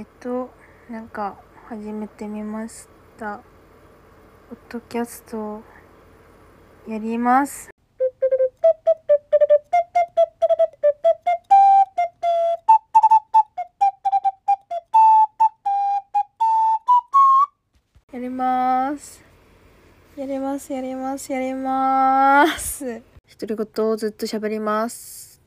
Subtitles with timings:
[0.00, 0.48] えっ、と
[0.88, 1.36] なんか
[1.68, 3.42] 始めてみました。
[4.48, 5.60] ポッドキャスト
[6.88, 7.68] やります。
[18.10, 19.22] やります。
[20.16, 23.02] やりますやりますやります。
[23.38, 25.42] 独り言をずっと喋ります。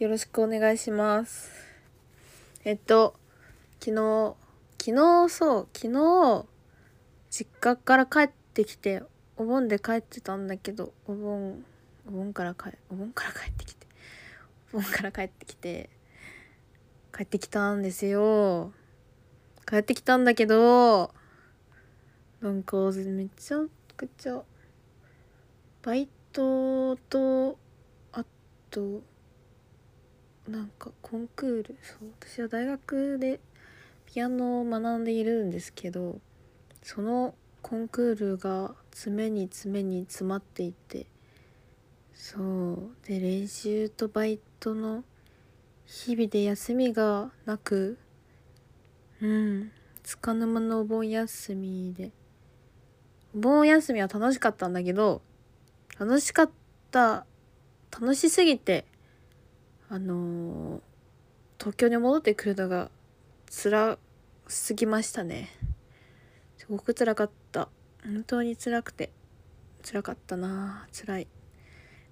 [0.00, 1.52] よろしくお願いします。
[2.64, 3.14] えっと
[3.80, 4.34] 昨日
[4.78, 6.46] 昨日そう昨日
[7.30, 9.02] 実家から帰ってきて
[9.36, 11.64] お盆で帰ってたんだけどお盆
[12.08, 13.86] お盆から帰お盆から帰ってきて
[14.72, 15.90] お盆から帰ってきて
[17.16, 18.72] 帰ってきたんですよ。
[19.68, 21.12] 帰ってきたんだけど
[22.40, 23.58] なんかめちゃ
[23.96, 24.42] くちゃ
[25.82, 27.58] バイトと
[28.12, 28.24] あ
[28.70, 29.02] と
[30.46, 33.40] なんかコンクールそう私は大学で
[34.16, 36.18] ピアノを学んでいるんですけど
[36.82, 41.04] そのコンクールが詰めに詰めに詰まっていて
[42.14, 45.04] そうで練習とバイトの
[45.84, 47.98] 日々で休みがなく
[49.20, 49.70] うん
[50.02, 52.10] つかの間のお盆休みで
[53.34, 55.20] お盆休みは楽しかったんだけど
[56.00, 56.50] 楽しかっ
[56.90, 57.26] た
[57.92, 58.86] 楽しすぎて
[59.90, 60.80] あのー
[61.58, 62.90] 東京に戻ってくるのが
[63.50, 63.98] 辛
[64.48, 65.48] すぎましたね。
[66.56, 67.68] すごく辛かった。
[68.04, 69.10] 本当に辛くて。
[69.84, 70.86] 辛かったな。
[70.92, 71.28] 辛い。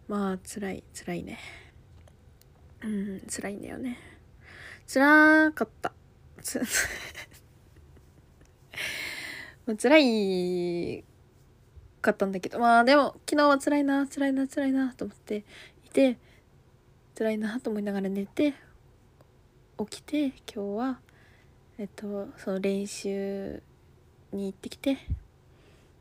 [0.09, 1.39] まあ辛い辛いね。
[2.83, 3.99] うん辛いんだよね。
[4.93, 5.93] 辛かった。
[6.43, 6.61] つ
[9.67, 11.05] まあ辛い
[12.03, 12.59] かったんだけど。
[12.59, 14.09] まあでも昨日は辛いな。
[14.09, 15.45] 辛いな辛いなと思って。
[15.85, 16.19] いて
[17.17, 18.55] 辛いなと思いながら寝て
[19.79, 21.04] 起きて今日は
[21.77, 23.63] えっとその練習
[24.33, 24.97] に行ってきて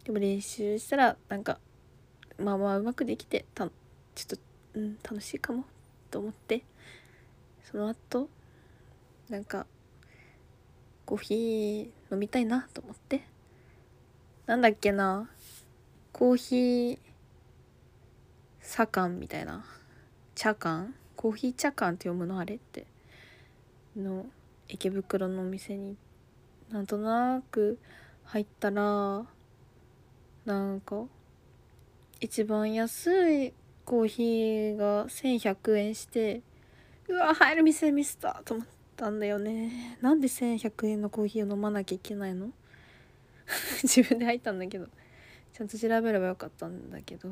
[0.04, 1.60] でも練習したらなんか
[2.38, 3.68] まあまあうまくできてた
[4.14, 4.38] ちょっ
[4.74, 5.66] と、うん、楽しいかも
[6.12, 6.64] と思って
[7.64, 8.30] その後
[9.30, 9.66] なんか
[11.06, 13.24] コーヒー飲みたいなと思って
[14.46, 15.30] なんだっけな
[16.12, 17.00] コーヒー
[18.62, 19.66] 茶館みたいな
[20.36, 20.94] 茶館？
[21.16, 22.86] コーヒー茶館って読むのあれって。
[23.96, 24.26] の
[24.74, 25.96] 池袋のお店に
[26.72, 27.78] なんとなく
[28.24, 29.24] 入ったら
[30.46, 31.04] なんか
[32.20, 33.54] 一番安い
[33.86, 36.42] コーヒーが1100円して
[37.08, 39.98] うわ入る店ミスったと思ったんだよね。
[40.02, 42.50] なんで1100円のコーヒーを飲まなきゃいけないの？
[43.84, 44.88] 自分で入ったんだけど。
[45.54, 47.30] ちゃんと調べればよかったんだけど。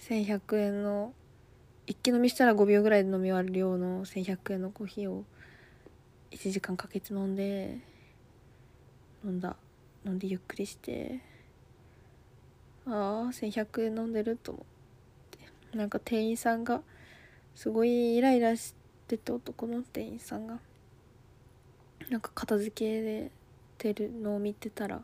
[0.00, 1.14] 1100円の
[1.86, 5.24] 一気飲みしたら5秒ぐらいで飲み終わる量の1100円のコーヒーを
[6.36, 7.78] 1時間かけて飲んで
[9.24, 9.56] 飲んだ。
[10.04, 11.20] 飲んでゆっくりして
[12.86, 12.92] ああ
[13.32, 14.64] 1100円飲んでると思っ
[15.70, 15.76] て。
[15.76, 16.82] なんか店員さんが
[17.54, 18.74] すごいイライラし
[19.08, 20.58] てて男の店員さんが
[22.10, 23.30] なんか片付けで
[23.78, 25.00] てるのを見てたら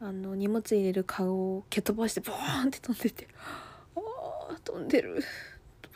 [0.00, 3.28] あの荷物入れるカゴを蹴飛ばしてボーンって飛んでて
[3.94, 4.00] あ
[4.52, 5.22] あ飛んでる。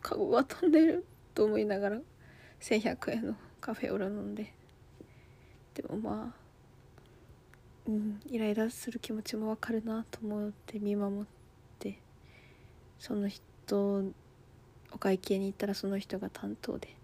[0.03, 1.99] カゴが飛んでると思いながら
[2.61, 4.53] 1100円のカフェオレ飲んで。
[5.75, 6.49] でもまあ
[7.89, 11.25] うんイライラする気持ちもわかるなと思って見守っ
[11.79, 11.99] て
[12.99, 14.03] その人
[14.93, 16.97] お会計に行ったらその人が担当で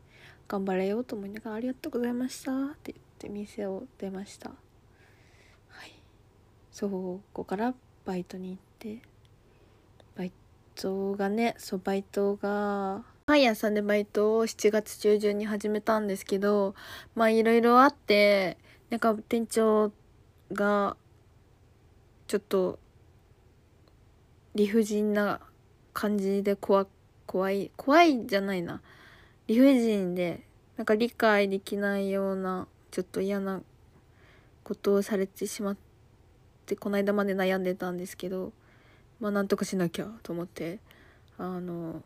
[0.48, 4.50] 頑張れようと思いながら「ありがとうございました」って言って店を出ました。
[4.50, 5.92] はい。
[6.71, 9.00] そここからバイトに行って
[10.16, 10.32] バイ
[10.75, 16.74] トがねそうバイトがパン屋さんでバイトを7月中旬に始めたんですけど
[17.14, 18.58] まあいろいろあって
[18.90, 19.92] なんか店長
[20.52, 20.98] が
[22.26, 22.78] ちょっと
[24.54, 25.40] 理不尽な
[25.94, 26.86] 感じで怖
[27.24, 28.82] 怖い怖いじゃないな。
[29.46, 30.44] 理不尽で
[30.76, 33.62] なんか理解できないようなちょっと嫌な
[34.65, 35.77] ことをされてしまっ
[36.66, 38.53] てこの間まで悩んでたんですけど
[39.18, 40.78] まあなんとかしなきゃと思って
[41.38, 42.03] あの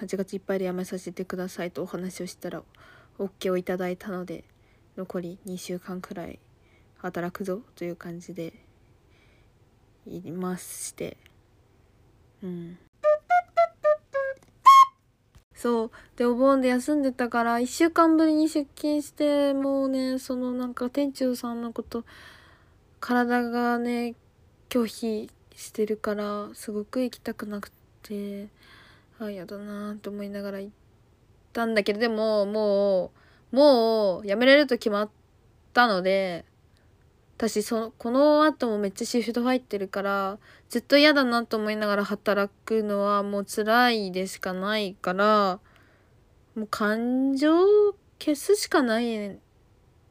[0.00, 2.62] 8, 月いっぱいで辞めさせてくださいとお話をしたら
[3.18, 4.44] OK をいただいたので
[4.96, 6.38] 残り2週間くらい
[6.98, 8.52] 働くぞという感じで
[10.06, 11.16] いまして。
[12.42, 12.78] うん。
[15.54, 15.90] そう。
[16.16, 22.04] でお盆で休んでたから1週間ぶりに出勤してもうねそのなんか店長さんのこと
[23.00, 24.14] 体がね
[24.68, 27.70] 拒否してるからすごく行きたくなく
[28.02, 28.48] て。
[29.18, 30.72] あやだなと思いながら行っ
[31.52, 33.12] たんだけどでもも
[33.52, 35.10] うもう辞めれると決まっ
[35.72, 36.44] たので
[37.36, 45.60] 私そのこの後もめっちゃシフト入ってるからずっと嫌だなと思いながら働くのはもう辛いでしかないから
[46.54, 47.54] もう感情
[48.18, 49.38] 消すしかない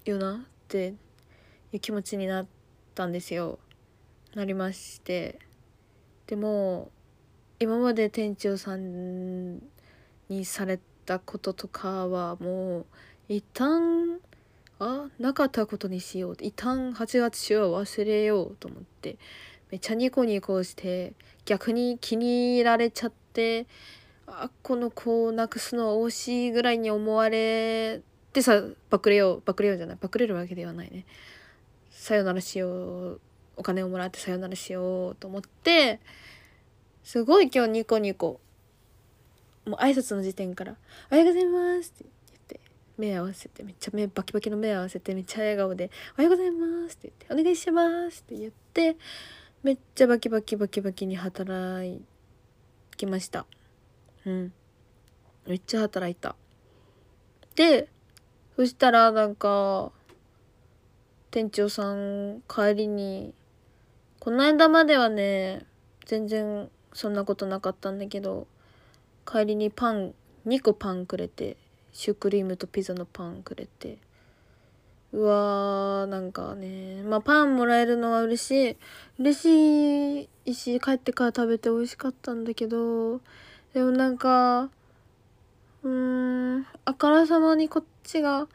[0.06, 0.38] よなっ
[0.68, 0.94] て
[1.72, 2.48] いう気持ちになっ
[2.94, 3.58] たんですよ。
[4.36, 5.40] なりまして
[6.28, 6.92] でも
[7.60, 9.60] 今まで店長さん
[10.30, 12.86] にされたこととかはもう
[13.30, 14.20] 一旦
[14.80, 19.18] あなかったことにしよう一旦8月中は忘れようと思って
[19.72, 21.14] めっちゃニコニコして
[21.46, 23.68] 逆に気に入られちゃって
[24.28, 28.02] あこの子をなくすのは惜しいぐらいに思われ
[28.34, 31.06] てさバクれようバクれようじゃないバクれるわけではないね。
[31.90, 33.22] さよならしよう
[33.56, 36.00] お金をもらってさよならしようと思って
[37.06, 38.42] すごい今日ニコニコ。
[39.68, 40.76] もう挨拶の時点から
[41.12, 42.60] 「おはようございます」って言って
[42.98, 48.98] 目合わせてめっちゃ目バキバキの目合わせてめっちゃ笑顔で「おはようございます」って言って「お願いします」って言って
[49.62, 52.04] めっちゃバキバキバキバキに働
[52.98, 53.46] きました。
[54.26, 54.54] うん。
[55.46, 56.36] めっちゃ働いた。
[57.56, 57.88] で
[58.56, 59.92] そしたらなんか
[61.30, 63.36] 店長さん帰りに
[64.20, 65.68] この間まではね
[66.06, 68.48] 全然そんなことなかったんだけど
[69.30, 70.14] 帰りにパン
[70.48, 71.58] 2個パンくれて
[71.92, 73.98] シュークリームとピザのパンくれて
[75.12, 78.78] うわーなんかねまあパンもらえるのは嬉しい
[79.20, 83.20] 嬉しいし帰ってから食べて美味しかったんだけど
[83.74, 84.70] でもなんか
[85.84, 88.48] うーんあからさまにこっちが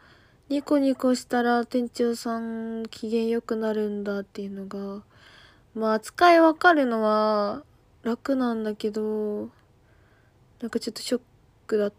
[0.49, 5.03] ニコニコしたら店長さん機嫌良くなるんだっていうのが
[5.75, 7.65] まあ扱いわかるのは
[8.03, 9.51] 楽なんだけど
[10.61, 11.21] なんかちょっとショッ
[11.67, 11.93] クだっ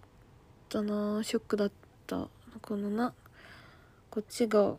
[0.70, 1.24] たな。
[1.24, 1.72] ショックだっ
[2.08, 2.28] た。
[2.62, 3.14] このな
[4.12, 4.76] こっちが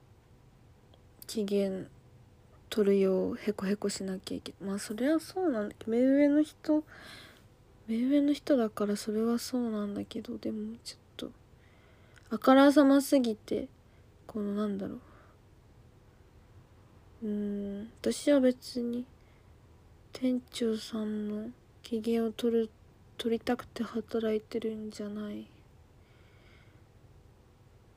[1.26, 1.70] 機嫌
[2.68, 6.84] 取るようへこへこしなきゃいけないまあそれはそうなんだけど目上の人
[7.88, 11.30] 目上の人だからそれはそうなんだけどでもちょっと
[12.30, 13.68] あからさますぎて
[14.26, 14.94] このなんだろ
[17.22, 17.26] う。
[17.26, 19.04] うん私は別に
[20.12, 21.50] 店長さんの
[21.82, 22.70] 機嫌を取る
[23.16, 25.46] 取りたくて働いてるんじゃない。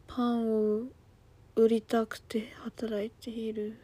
[0.07, 0.83] パンを
[1.55, 3.77] 売りたくて働いている。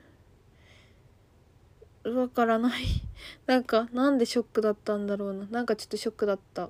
[2.06, 2.84] わからない。
[3.48, 5.46] なんかなんでショックだったんだろうな。
[5.48, 6.70] なんかちょっとショックだった。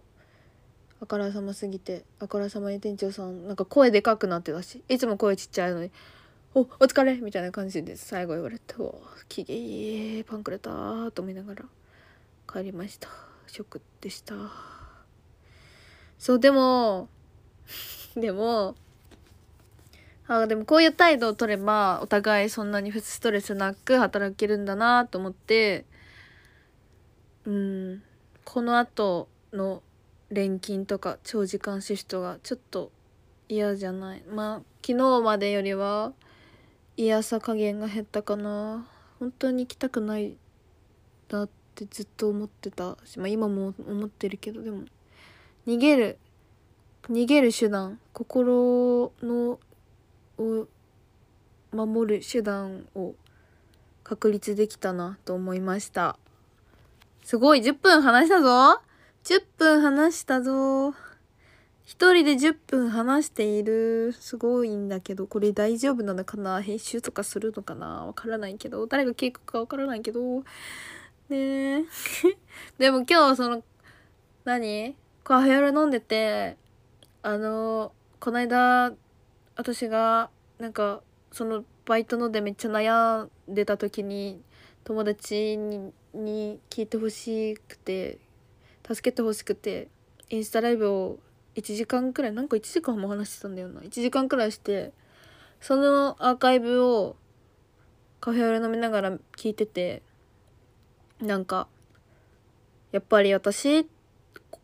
[0.99, 2.05] あからさますぎて。
[2.19, 4.83] あからさまに店長さんなんか声でかくなってたし。
[4.89, 5.91] いつも声ちっちゃいのに
[6.53, 11.65] 「おお疲れ!」みたいな感じで最後言われて「おきげいいパンくれた」と思いながら
[12.51, 13.07] 帰りました
[13.47, 14.35] ショックでした
[16.19, 17.07] そうでも
[18.15, 18.75] でも
[20.27, 25.85] あでもこういう態度を取ればお互いそんなにストレスなく働けるんだなと思って
[27.45, 28.03] うん
[28.43, 29.81] この後の
[30.29, 32.91] 錬金とか長時間シフトがちょっと
[33.47, 36.13] 嫌じゃないまあ昨日までよりは
[37.01, 38.85] 嫌さ加減が減ったかな。
[39.19, 40.37] 本当に行きたくない
[41.31, 42.95] なってずっと思ってた。
[43.05, 44.83] し、まあ、今も思ってるけどでも。
[45.65, 46.19] 逃げる。
[47.09, 47.99] 逃げる手段。
[48.13, 49.59] 心の
[50.37, 50.67] を
[51.71, 53.15] 守る手段を
[54.03, 56.19] 確立できたなと思いました。
[57.23, 57.61] すごい。
[57.61, 58.79] 10分話したぞ。
[59.23, 60.93] 10分話したぞ。
[61.85, 64.13] 一人で10分話している。
[64.13, 66.61] すごいんだけどこれ大丈夫なのかな？
[66.61, 68.05] 編集とかするのかな？
[68.05, 68.85] わからないけど。
[68.87, 70.43] 誰が聞くかわからないけど。
[71.29, 71.85] ね
[72.77, 73.63] でも今日はその
[74.45, 74.95] 何？
[75.23, 76.57] カフェオレ飲んでて
[77.21, 78.91] あのこないだ
[79.55, 84.41] 私がなんかそのバイトのでめっちゃ悩んでた時に
[84.83, 88.17] 友達にに聞いてほしくて
[88.85, 89.87] 助けてほしくて
[90.29, 91.19] インスタライブを
[91.55, 93.81] 1時間くらいなんか1時間も話してたんだよな。
[93.81, 94.93] 1時間くらいして
[95.59, 97.15] そのアーカイブを
[98.19, 100.01] カフェオレ飲みながら聞いてて
[101.19, 101.67] なんか
[102.91, 103.87] やっぱり私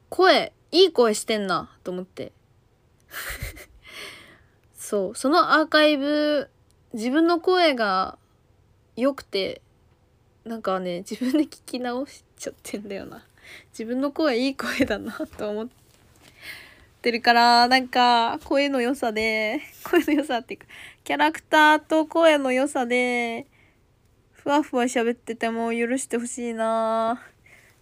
[0.09, 2.31] 声いい声してんなと思って。
[4.73, 6.49] そうそのアーカイブ
[6.93, 8.17] 自分の声が
[8.95, 9.61] 良くて
[10.45, 13.25] なんかね自分で聞き直しちゃってんだよな。
[13.71, 15.86] 自分の声いい声だなと思って。
[17.07, 20.65] ってるからなんか声の良さで声の良さっていうか
[21.05, 23.47] キャラクターと声の良さで
[24.33, 27.21] ふわふわ喋ってても許してほしいな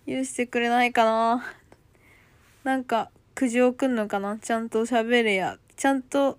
[0.06, 1.44] 許してくれないかな。
[2.64, 5.58] なんか苦情くんのかなちゃんと喋れや。
[5.76, 6.38] ちゃんと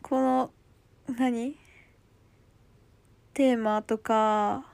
[0.00, 0.50] この
[1.14, 1.54] 何？
[3.34, 4.64] テーマとか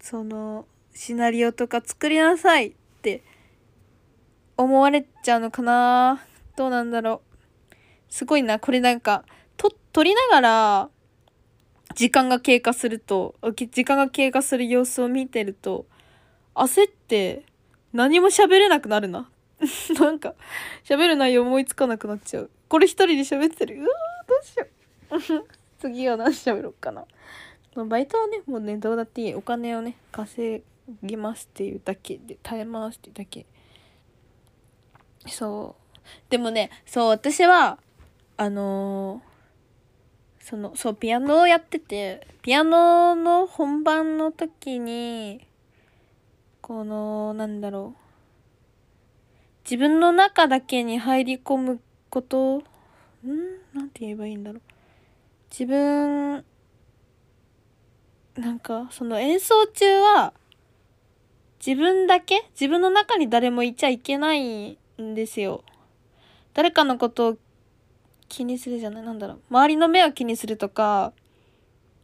[0.00, 3.22] そのシナリオとか作りなさいって
[4.56, 6.22] 思われちゃうのかな
[6.56, 7.22] どうなんだろ
[7.70, 7.74] う。
[8.08, 9.24] すごいなこれなんか
[9.56, 10.88] と撮りながら
[11.94, 15.86] 時間が経過すると時間が経過する様子を見てると
[16.54, 17.42] 焦って
[17.92, 19.30] 何も喋れなくなるな。
[19.98, 20.34] なんか
[20.84, 22.50] 喋る内容思いつかなくなっちゃう。
[22.68, 23.76] これ一人で喋ってる。
[23.76, 23.88] うわ
[24.26, 24.66] どうしよ
[25.42, 25.46] う。
[25.80, 27.04] 次は何喋ろうかな。
[27.74, 29.34] バイトはねもうねどうだっていい。
[29.34, 30.62] お金をね稼
[31.02, 33.46] ぎますっていうだけで耐えますっていうだけ。
[35.28, 36.06] そう。
[36.30, 37.78] でもねそう私は
[38.36, 45.46] あのー、そのそうピアノをやっててピアノの本番の時に
[46.60, 48.00] このなんだろう。
[49.64, 52.62] 自分の中だけに入り込むことん？
[53.74, 54.62] なんて言えばいいんだろう。
[55.50, 56.44] 自分
[58.36, 60.32] なんかその演奏中は
[61.64, 65.64] 自分だけ自分の中に誰もいちゃいけないんですよ。
[66.54, 67.38] 誰かのことを
[68.28, 69.02] 気にするじゃない？
[69.02, 69.40] なんだろう。
[69.50, 71.12] 周りの目を気にするとか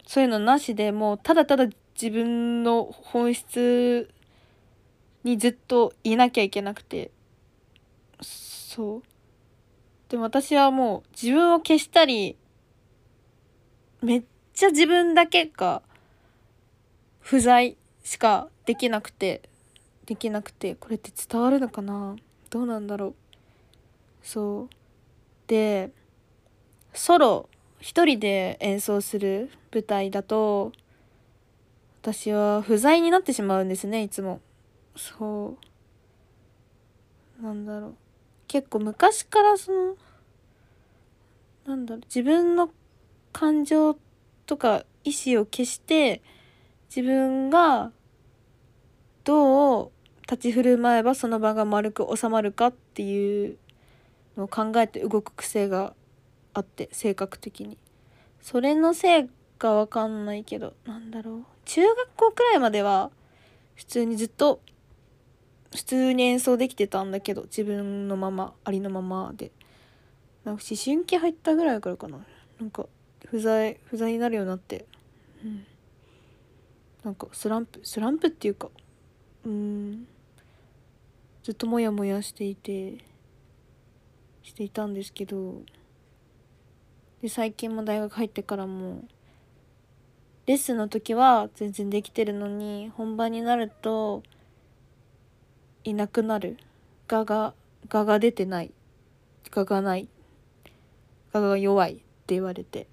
[0.07, 4.11] そういうのなしでもうただただ自分の本質
[5.25, 7.11] にずっといなきゃいけなくて。
[8.21, 9.03] そう。
[10.09, 12.37] でも私はもう自分を消したり
[14.03, 14.23] めっ
[14.53, 15.83] ちゃ自分だけが
[17.21, 19.43] 不在しかできなくて
[20.05, 22.17] できなくてこれって伝わるのかな？
[22.53, 23.15] どうなんだろう。
[24.23, 24.75] そう。
[25.47, 25.91] で
[26.93, 27.49] ソロ
[27.81, 30.73] 一人で演奏する舞台だと
[32.03, 34.43] 私は不在になってしまうんですねいつも。
[34.95, 35.57] そ
[37.41, 37.43] う。
[37.43, 37.95] なんだろう。
[38.49, 39.97] 結構昔からその
[41.65, 42.71] なんだろう自分の
[43.33, 43.97] 感情
[44.45, 46.21] とか意思を消して
[46.95, 47.93] 自分が
[49.25, 49.91] どう
[50.31, 53.59] 立ち振る舞えばその場が丸く収まるかっていう
[54.37, 55.95] のを考えて動く癖が
[56.55, 57.79] あって性格的に。
[58.41, 61.45] それのせいかわかんないけどなんだろう。
[61.65, 63.11] 中学校くらいまでは
[63.75, 64.61] 普通にずっと
[65.75, 69.53] 普通に演奏できてたんだけど自分のままありのままで。
[70.45, 72.19] なんか思春期入ったぐらいからかな。
[72.59, 72.87] なんか
[73.27, 74.87] 不在不在になるようになって。
[75.45, 75.67] うん。
[77.05, 78.69] なんかスランプスランプっていうか
[79.45, 80.07] うん。
[81.43, 82.99] ずっとモヤモヤしていて
[84.43, 85.63] していたんですけど
[87.21, 89.05] で最近も大学入ってからも
[90.47, 94.23] レッスンの時は全然できてるのに本番になると
[95.85, 96.59] いなくなる。
[97.09, 97.55] がが
[97.89, 98.73] がが出てない。
[99.51, 100.09] ががない。
[101.33, 101.93] がが弱い。
[101.93, 102.87] って言われて。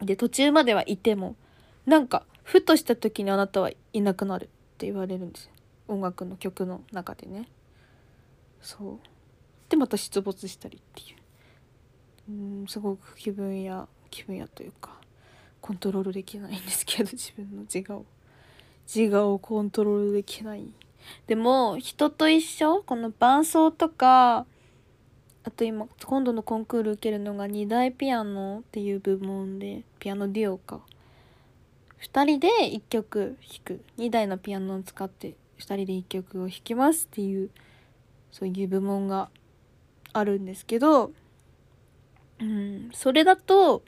[0.00, 1.36] で途中まではいても
[1.86, 4.44] なんかふとした時にあなたはいなくなる。
[4.44, 5.53] って言われるんですよ。
[5.88, 7.48] 音楽の曲の中でね。
[8.60, 8.98] そう。
[9.68, 11.16] でまた出没したりっていう。
[12.26, 12.32] う
[12.64, 14.98] んすごく気分や気分やというか
[15.60, 18.06] コントロールできないんですけど 自分の自我を。
[18.86, 20.70] 自我をコントロールできない。
[21.26, 22.82] でも人と一緒？
[22.82, 24.46] この伴奏とか
[25.42, 30.80] あと今今度のコンクール受けるのが2大ピアノっていう部門でピアノデュオか。
[32.00, 33.84] 2人で1曲弾く。
[33.98, 35.34] 2台のピアノを使って
[35.66, 37.50] 人で1曲を弾きますっていう
[38.30, 39.30] そういう部門が
[40.12, 41.12] あるんですけど、
[42.40, 43.82] うん、それだと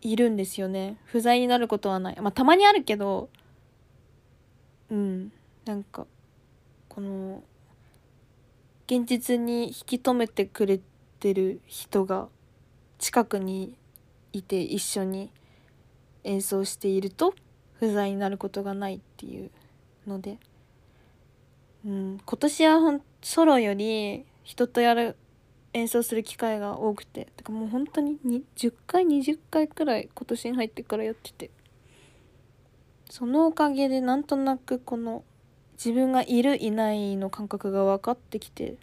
[0.00, 0.96] いるんですよね。
[1.04, 2.20] 不在になることはない。
[2.20, 3.28] まあたまにあるけど
[4.90, 5.32] うん
[5.64, 6.06] なんか
[6.88, 7.42] この
[8.86, 10.80] 現実に引き止めてくれ
[11.18, 12.28] てる人が
[12.98, 13.74] 近くに
[14.32, 15.30] いて一緒に
[16.24, 17.34] 演奏していると
[17.78, 19.50] 不在になることがないっていう
[20.06, 20.38] ので、
[21.84, 25.16] うん、今年はほんソロより人とやる
[25.72, 27.28] 演奏する機会が多くて。
[27.36, 28.18] てかもう本当に
[28.56, 31.50] 10回20回くらい今年に入ってからやってて。
[33.10, 35.22] そのおかげでなんとなくこの
[35.72, 38.76] 自分がいるいないの感覚が分かってきて。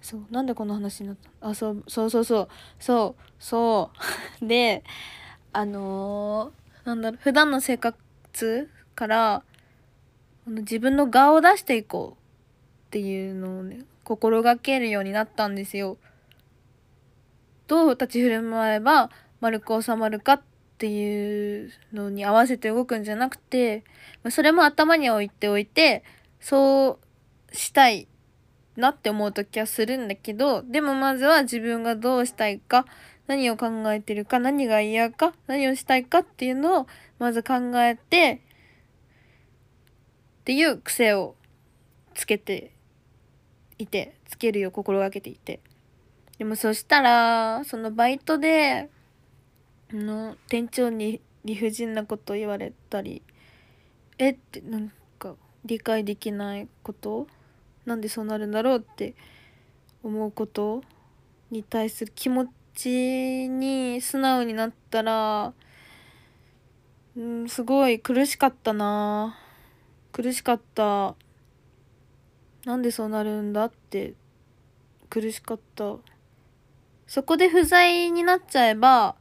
[0.00, 1.48] そうなんでこの話になった？
[1.48, 2.48] あそうそうそうそう
[2.78, 3.90] そうそ
[4.40, 4.46] う。
[4.46, 4.84] で
[5.52, 9.34] あのー、なんだろう普段の生活から
[10.46, 12.22] あの自分の顔を出していこう
[12.88, 15.98] っていうのをね心がけるようになったんですよ。
[17.68, 19.10] どう立ち振る舞えば
[19.40, 20.42] 丸く収まるかっ
[20.78, 23.82] ていうのに合わせて動くんじゃなくて
[24.30, 26.04] それも頭に置いておいて
[26.38, 27.00] そ
[27.52, 28.06] うしたい
[28.76, 32.86] なって思う時はするんだけどでもまずは自分がどうしたいか
[33.26, 36.86] 何を考えてるか何が嫌か何をしたいかっていうのを
[37.18, 38.42] まず考えて
[40.46, 41.34] っていう癖を
[42.14, 42.70] つけて
[43.78, 45.58] いてつけるよう心がけていて。
[46.38, 48.88] でもそしたらそのバイトで
[49.90, 53.22] の店長に理不尽なこと言われたり
[54.18, 55.34] えってなんか
[55.64, 57.26] 理解できないこと
[57.84, 59.16] なんでそうなるんだろうって
[60.04, 60.84] 思うこと
[61.50, 65.54] に対する気持ちに素直になったら
[67.16, 69.40] うんすごい苦しかったな。
[70.16, 71.14] 苦しかった。
[72.64, 74.14] なんでそうなるんだって
[75.10, 75.96] 苦しかった。
[77.06, 79.16] そこで不在になっちゃえば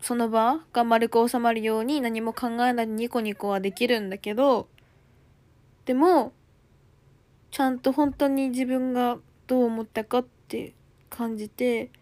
[0.00, 4.66] その場が丸く収まるように何も考えないでニコニコはできるんだけど
[5.84, 6.32] でも
[7.52, 10.74] ちゃんと本当に自分がどう思ったかって
[11.08, 11.92] 感じて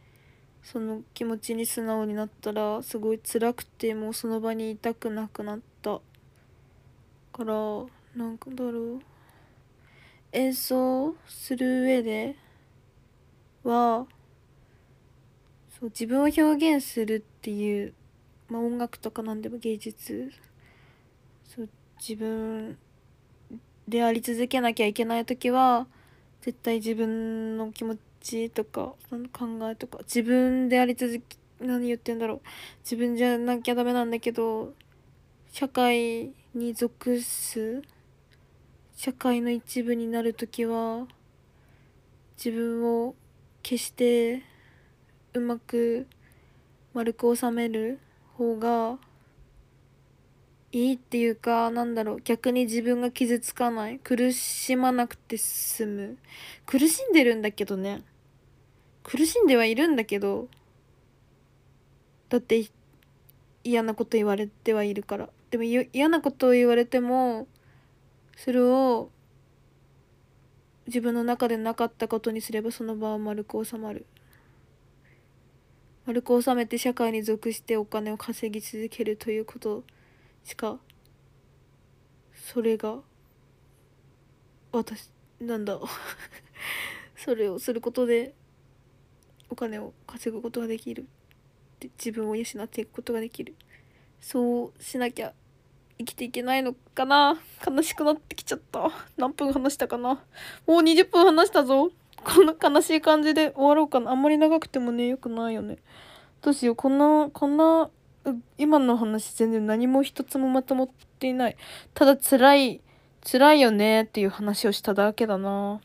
[0.63, 6.01] その気持ちに素直になったらすごい辛くてもうその場にいたくなくなった。
[7.35, 7.53] から
[8.15, 9.01] なんだろう。
[10.31, 12.37] 演奏する上で
[13.65, 14.07] は
[15.69, 17.93] そう自分を表現するっていう、
[18.49, 20.31] まあ、音楽とか何でも芸術。
[21.45, 21.69] そう
[22.01, 22.79] 自分
[23.89, 25.89] であり続けなきゃいけない時は
[26.41, 28.95] 絶対自分の気持ちとか
[29.33, 32.41] 考えとか自分であり続き何言ってんだろう。
[32.85, 34.73] 自分じゃなきゃダメなんだけど
[35.51, 37.83] 社会に属す
[38.95, 41.07] 社会の一部になる時は
[42.37, 43.15] 自分を
[43.63, 44.43] 決して
[45.33, 46.07] うまく
[46.93, 47.99] 丸く収める
[48.37, 48.99] 方が
[50.71, 56.19] いいっていうかなんだろう逆に自分が傷つかない苦しまなくて済む。
[56.67, 58.03] 苦しんでるんだけどね。
[59.03, 60.49] 苦しんではいるんだけど
[62.29, 62.65] だって
[63.65, 65.29] 嫌なこと言われてはいるから。
[65.55, 67.47] でも嫌なことを言われても
[68.37, 69.13] それを
[70.89, 74.05] 自分の中でなかったことにすればその場は丸く収まる。
[76.07, 79.85] 丸く収めて社会に属してお金を稼ぎ続けるということ
[80.43, 80.81] しか
[82.35, 82.97] それが
[84.73, 85.79] 私なんだ
[87.15, 88.35] それをすることで
[89.49, 91.07] お金を稼ぐことができる。
[91.97, 93.55] 自分を養っていくことができる。
[94.21, 95.33] そうしなきゃ
[95.99, 97.39] 生きていけないのかな？
[97.67, 100.21] 悲しくなってきちゃった何分話したかな？
[100.67, 105.79] もう20分話したぞこの悲しい感じで終わろうかなあんまり長くてもねよくないよね
[106.43, 107.91] どうしようこんなこんな
[108.57, 111.57] 今の話全然何も一つもまとまっていない。
[111.93, 112.81] ただ辛い、
[113.31, 115.79] 辛いよねっていう話をしただけだな。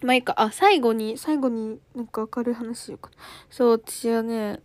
[0.00, 0.34] まあいいか。
[0.40, 3.10] あ、最後に、最後になんか明るい話しようか。
[3.50, 4.60] そう、私はね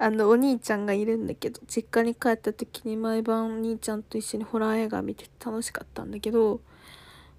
[0.00, 6.60] あの、お兄ちゃんがいるんだけど、実家に帰った時に毎晩お兄ちゃんと一緒にホラー映画見て楽しかったんだけど、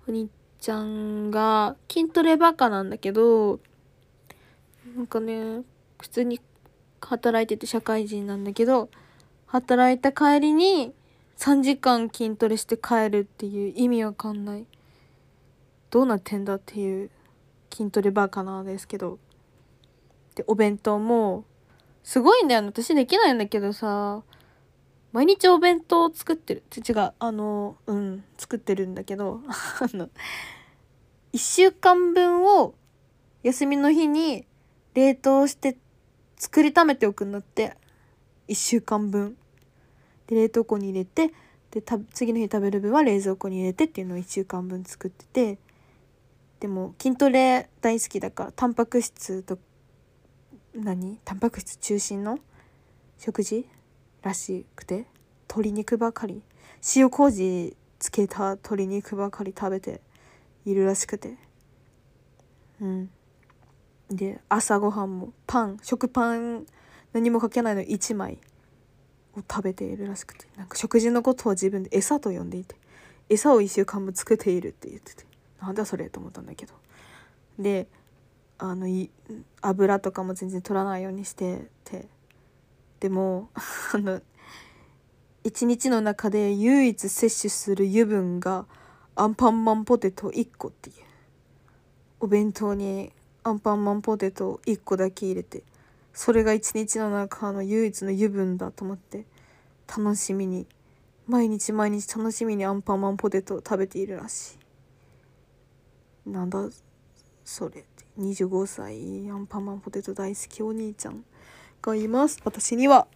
[0.08, 3.60] お兄ちゃんが筋トレバカなんだけど、
[4.95, 5.63] なんかね、
[6.00, 6.39] 普通に
[7.02, 8.89] 働いてて社会人なんだけど
[9.47, 10.93] 働いた帰りに
[11.38, 14.65] 3時間筋トレして帰るっていう意味わかんない
[15.89, 17.10] どうなってんだっていう
[17.74, 19.17] 筋トレバカなんですけど
[20.36, 21.43] でお弁当も
[22.03, 24.23] すごいんだよ私できないんだけどさ。
[25.11, 26.63] 毎日お弁当を作ってる。
[26.77, 27.13] 違う。
[27.19, 28.23] あのうん。
[28.37, 29.41] 作ってるんだけど。
[29.47, 30.09] あの
[31.33, 32.73] 1週間分を
[33.43, 34.45] 休みの日に
[34.93, 35.77] 冷凍して
[36.37, 37.75] 作りためておくんだって。
[38.47, 39.37] 1週間分。
[40.27, 41.33] で冷凍庫に入れて
[41.71, 41.83] で
[42.13, 45.57] 次の日食べる分は冷蔵庫に入れてっていうのを1週間分作ってて。
[46.61, 49.57] でも筋トレ大好きだからタンパク質と
[50.75, 51.19] 何？
[51.25, 52.39] タンパク質中心の？
[53.17, 53.67] 食事
[54.21, 55.05] らしくて？
[55.49, 56.41] 鶏肉ばかり？
[56.95, 60.01] 塩麹つけた鶏肉ばかり食べて
[60.65, 61.36] いるらしくて。
[62.79, 63.10] うん。
[64.10, 66.65] で朝ごはんもパン食パン
[67.13, 68.39] 何もかけないの1枚
[69.36, 70.47] を食べているらしくて。
[70.57, 72.75] なんか食事のことを自分で餌と呼んでいて
[73.29, 75.25] 餌を1週間も作っているって言ってて。
[75.62, 76.73] なんだそれと思ったんだけど。
[77.60, 77.88] で
[78.63, 78.86] あの
[79.62, 82.08] 油とかも全然取らないようにしてて。
[83.00, 83.50] でも
[83.93, 84.21] あの
[85.43, 88.67] 一日の中で唯一摂取する油分が
[89.15, 90.95] アンパンマンポテト1個っていう。
[92.19, 93.12] お弁当に
[93.43, 95.63] アンパンマンポテト1個だけ入れて
[96.13, 99.26] それが一日の中の唯一の油分だと思って
[99.88, 100.67] 楽しみに
[101.26, 104.58] 毎日毎日楽しみにアンパンマンポテトを食べているらし
[106.26, 106.30] い。
[106.30, 106.69] なんだ
[107.43, 107.86] それ。
[108.19, 111.24] 25歳アンパンマンポテト大好きお兄ちゃん
[111.82, 112.39] がいます。
[112.43, 113.08] 私には。